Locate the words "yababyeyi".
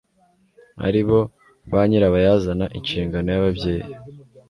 3.31-3.89